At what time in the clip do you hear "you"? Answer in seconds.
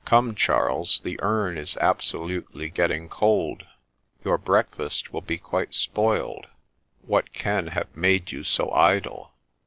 8.30-8.44